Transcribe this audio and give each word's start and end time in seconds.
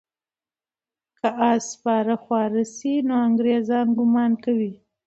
که 1.17 1.27
آس 1.49 1.65
سپاره 1.73 2.15
خواره 2.23 2.63
سي، 2.75 2.93
نو 3.07 3.13
انګریزان 3.27 3.87
ګمان 3.97 4.31
کوي. 4.43 4.71